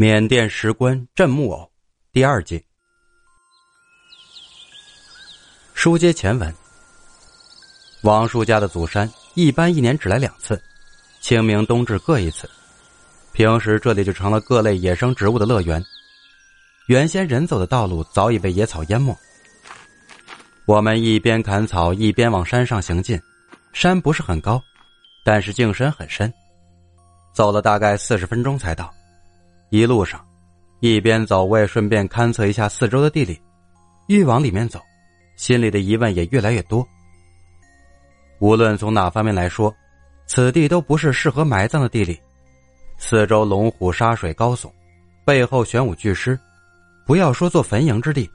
[0.00, 1.70] 缅甸石棺镇木偶
[2.10, 2.64] 第二集。
[5.74, 6.54] 书接前文，
[8.00, 10.58] 王叔家的祖山一般一年只来两次，
[11.20, 12.48] 清明、冬至各一次。
[13.34, 15.84] 平时这里就成了各类野生植物的乐园。
[16.86, 19.14] 原先人走的道路早已被野草淹没。
[20.64, 23.20] 我们一边砍草一边往山上行进，
[23.74, 24.58] 山不是很高，
[25.26, 26.32] 但是径深很深，
[27.34, 28.90] 走了大概四十分钟才到。
[29.70, 30.20] 一路上，
[30.80, 33.40] 一边走我也顺便勘测一下四周的地理，
[34.08, 34.80] 越往里面走，
[35.36, 36.86] 心里的疑问也越来越多。
[38.40, 39.72] 无论从哪方面来说，
[40.26, 42.20] 此地都不是适合埋葬的地理。
[42.98, 44.68] 四周龙虎沙水高耸，
[45.24, 46.36] 背后玄武巨尸，
[47.06, 48.28] 不要说做坟营之地，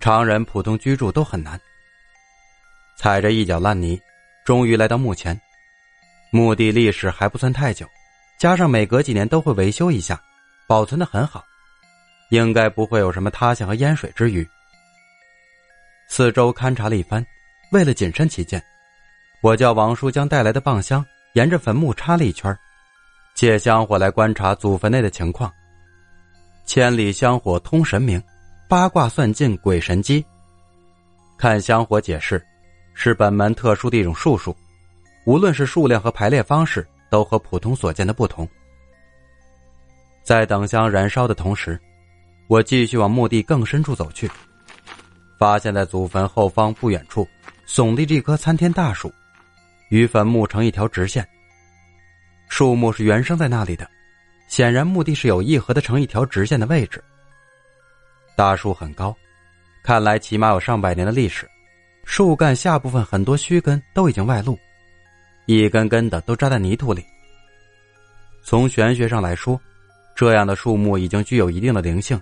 [0.00, 1.58] 常人普通居住都很难。
[2.98, 3.98] 踩着一脚烂泥，
[4.44, 5.40] 终于来到墓前。
[6.30, 7.86] 墓地历史还不算太久，
[8.38, 10.20] 加上每隔几年都会维修一下。
[10.68, 11.42] 保存的很好，
[12.28, 14.46] 应该不会有什么塌陷和淹水之虞。
[16.10, 17.24] 四周勘察了一番，
[17.72, 18.62] 为了谨慎起见，
[19.40, 21.02] 我叫王叔将带来的棒香
[21.32, 22.54] 沿着坟墓插了一圈，
[23.34, 25.50] 借香火来观察祖坟内的情况。
[26.66, 28.22] 千里香火通神明，
[28.68, 30.22] 八卦算尽鬼神机。
[31.38, 32.46] 看香火解释，
[32.92, 34.54] 是本门特殊的一种术数，
[35.24, 38.46] 无论是数量和排列方式，都和普通所见的不同。
[40.28, 41.80] 在等香燃烧的同时，
[42.48, 44.30] 我继续往墓地更深处走去。
[45.38, 47.26] 发现，在祖坟后方不远处，
[47.66, 49.10] 耸立着一棵参天大树，
[49.88, 51.26] 与坟墓成一条直线。
[52.46, 53.88] 树木是原生在那里的，
[54.48, 57.02] 显然墓地是有意和它成一条直线的位置。
[58.36, 59.16] 大树很高，
[59.82, 61.48] 看来起码有上百年的历史。
[62.04, 64.58] 树干下部分很多须根都已经外露，
[65.46, 67.02] 一根根的都扎在泥土里。
[68.42, 69.58] 从玄学上来说。
[70.18, 72.20] 这样的树木已经具有一定的灵性，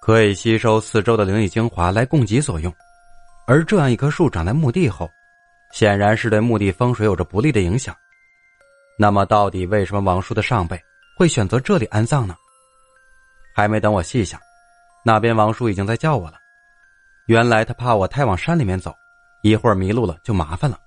[0.00, 2.74] 可以吸收四周的灵力精华来供给所用。
[3.46, 5.06] 而这样一棵树长在墓地后，
[5.74, 7.94] 显然是对墓地风水有着不利的影响。
[8.98, 10.82] 那么，到底为什么王叔的上辈
[11.18, 12.34] 会选择这里安葬呢？
[13.54, 14.40] 还没等我细想，
[15.04, 16.38] 那边王叔已经在叫我了。
[17.26, 18.90] 原来他怕我太往山里面走，
[19.42, 20.80] 一会儿迷路了就麻烦了。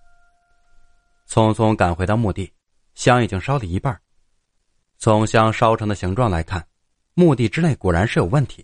[1.30, 2.52] 匆匆赶回到墓地，
[2.96, 3.96] 香已经烧了一半。
[5.02, 6.64] 从香烧成的形状来看，
[7.16, 8.64] 墓地之内果然是有问题。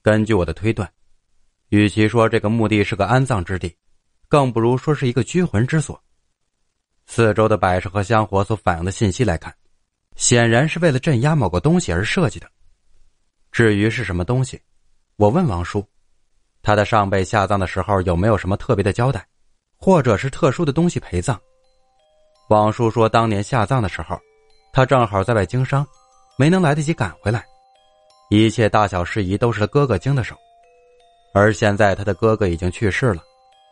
[0.00, 0.88] 根据我的推断，
[1.70, 3.76] 与其说这个墓地是个安葬之地，
[4.28, 6.00] 更不如说是一个拘魂之所。
[7.06, 9.52] 四周的摆设和香火所反映的信息来看，
[10.14, 12.48] 显然是为了镇压某个东西而设计的。
[13.50, 14.62] 至于是什么东西，
[15.16, 15.84] 我问王叔，
[16.62, 19.26] 他的上辈下葬的时候有没有什么特别的交代，
[19.76, 21.36] 或者是特殊的东西陪葬？
[22.48, 24.16] 王叔说，当年下葬的时候。
[24.72, 25.86] 他正好在外经商，
[26.38, 27.44] 没能来得及赶回来，
[28.30, 30.34] 一切大小事宜都是他哥哥经的手，
[31.34, 33.20] 而现在他的哥哥已经去世了，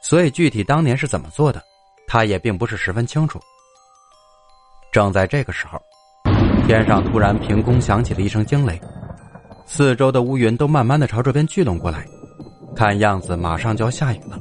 [0.03, 1.63] 所以具体当年是怎么做的，
[2.07, 3.41] 他也并不是十分清楚。
[4.93, 5.81] 正在这个时候，
[6.67, 8.79] 天上突然凭空响起了一声惊雷，
[9.65, 12.07] 四周的乌云都慢慢的朝这边聚拢过来，
[12.77, 14.39] 看样子马上就要下雨了。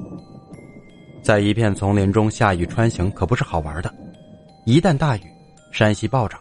[1.23, 3.89] 在一片丛林中下雨穿行可不是好玩的，
[4.65, 5.21] 一旦大雨，
[5.71, 6.37] 山溪暴涨。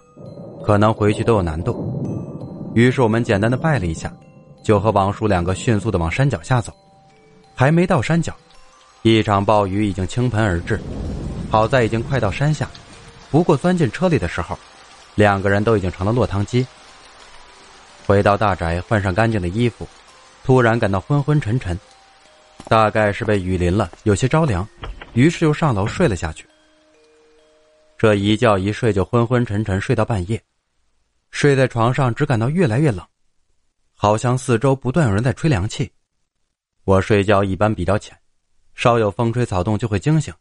[0.65, 4.13] 可能回去都有难度，于是我们简单的拜了一下，
[4.63, 6.73] 就和王叔两个迅速的往山脚下走。
[7.55, 8.35] 还没到山脚，
[9.03, 10.79] 一场暴雨已经倾盆而至。
[11.51, 12.69] 好在已经快到山下，
[13.31, 14.59] 不过钻进车里的时候，
[15.15, 16.67] 两个人都已经成了落汤鸡。
[18.07, 19.89] 回到大宅，换上干净的衣服，
[20.45, 21.79] 突然感到昏昏沉沉，
[22.69, 24.67] 大概是被雨淋了，有些着凉，
[25.15, 26.47] 于是又上楼睡了下去。
[27.97, 30.41] 这一觉一睡就昏昏沉沉，睡到半夜。
[31.31, 33.07] 睡在床上，只感到越来越冷，
[33.93, 35.91] 好像四周不断有人在吹凉气。
[36.85, 38.19] 我睡觉一般比较浅，
[38.75, 40.33] 稍有风吹草动就会惊醒。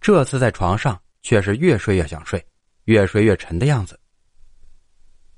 [0.00, 2.44] 这次在床上却是越睡越想睡，
[2.84, 3.98] 越睡越沉的样子。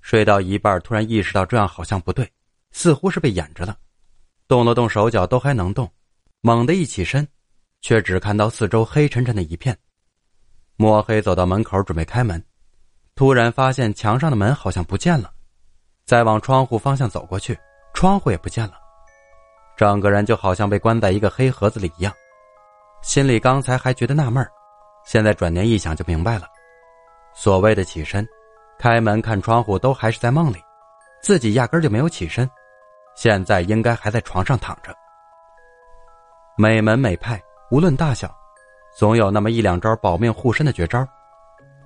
[0.01, 2.31] 睡到一半，突然意识到这样好像不对，
[2.71, 3.77] 似乎是被掩着了。
[4.47, 5.91] 动了动手脚都还能动，
[6.41, 7.27] 猛地一起身，
[7.81, 9.77] 却只看到四周黑沉沉的一片。
[10.77, 12.41] 摸黑走到门口，准备开门。
[13.17, 15.33] 突然发现墙上的门好像不见了，
[16.05, 17.59] 再往窗户方向走过去，
[17.95, 18.75] 窗户也不见了，
[19.75, 22.13] 整个人就好像被关在一个黑盒子里一样。
[23.01, 24.47] 心里刚才还觉得纳闷
[25.07, 26.47] 现在转念一想就明白了，
[27.35, 28.27] 所谓的起身、
[28.79, 30.63] 开门、看窗户都还是在梦里，
[31.23, 32.47] 自己压根就没有起身，
[33.15, 34.95] 现在应该还在床上躺着。
[36.59, 38.31] 每门每派，无论大小，
[38.95, 41.07] 总有那么一两招保命护身的绝招。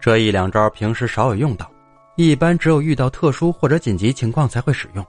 [0.00, 1.70] 这一两招平时少有用到，
[2.16, 5.04] 一般只有遇到特殊或者紧急情况才会使用。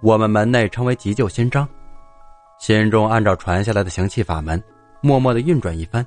[0.00, 1.68] 我们门内称为急救心章。
[2.58, 4.62] 心中按照传下来的行气法门，
[5.02, 6.04] 默默的运转一番，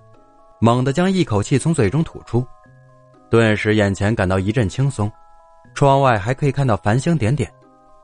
[0.59, 2.45] 猛地将一口气从嘴中吐出，
[3.29, 5.11] 顿时眼前感到一阵轻松，
[5.75, 7.51] 窗外还可以看到繁星点点，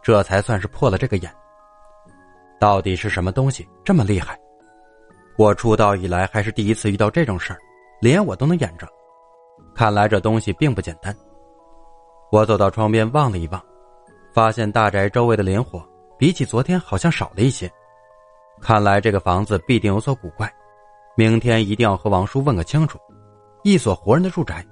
[0.03, 1.31] 这才算是破了这个眼。
[2.59, 4.37] 到底是什么东西这么厉害？
[5.37, 7.59] 我出道以来还是第一次遇到这种事儿，
[8.01, 8.87] 连我都能演着，
[9.73, 11.15] 看来这东西并不简单。
[12.31, 13.63] 我走到窗边望了一望，
[14.33, 15.83] 发现大宅周围的灵火
[16.17, 17.71] 比起昨天好像少了一些。
[18.61, 20.51] 看来这个房子必定有所古怪，
[21.15, 22.99] 明天一定要和王叔问个清楚。
[23.63, 24.65] 一所活人的住宅，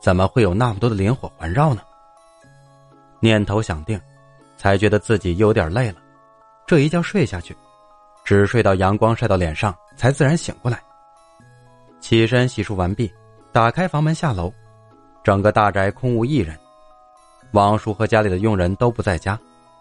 [0.00, 1.82] 怎么会有那么多的灵火环绕呢？
[3.18, 4.00] 念头想定，
[4.56, 5.96] 才觉得自己有点累了，
[6.66, 7.56] 这一觉睡下去，
[8.24, 10.80] 只睡到阳光晒到脸上，才自然醒过来。
[12.00, 13.12] 起身洗漱完毕，
[13.52, 14.52] 打开房门下楼，
[15.24, 16.56] 整个大宅空无一人，
[17.50, 19.36] 王叔和家里的佣人都不在家，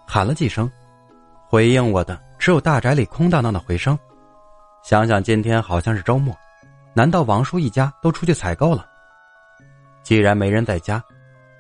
[0.08, 0.70] 喊了几声，
[1.48, 2.20] 回应我的。
[2.40, 4.00] 只有大宅里空荡荡的回声。
[4.82, 6.34] 想想今天好像是周末，
[6.94, 8.88] 难道王叔一家都出去采购了？
[10.02, 11.04] 既然没人在家，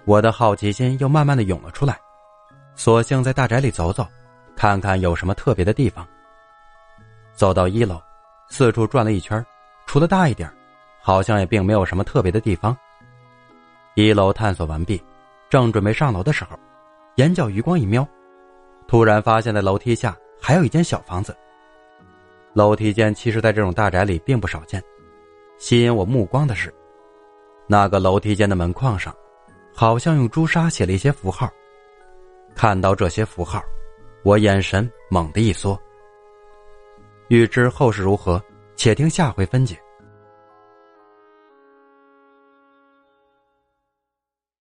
[0.05, 1.99] 我的好奇心又慢慢的涌了出来，
[2.75, 4.07] 索性在大宅里走走，
[4.55, 6.07] 看看有什么特别的地方。
[7.33, 8.01] 走到一楼，
[8.47, 9.45] 四处转了一圈，
[9.85, 10.49] 除了大一点，
[11.09, 12.77] 好像也并没有什么特别的地方。
[13.95, 15.03] 一楼探索完毕，
[15.49, 16.55] 正准备上楼的时候，
[17.15, 18.07] 眼角余光一瞄，
[18.87, 20.15] 突然发现在楼梯下。
[20.39, 21.35] 还有一间小房子，
[22.53, 24.81] 楼梯间其实，在这种大宅里并不少见。
[25.57, 26.71] 吸引我目光的是，
[27.65, 29.11] 那个楼梯间的门框上，
[29.73, 31.49] 好像用朱砂写了一些符号。
[32.53, 33.63] 看到这些符号，
[34.23, 35.75] 我眼神猛地一缩。
[37.29, 38.39] 欲知后事如何，
[38.75, 39.75] 且听下回分解。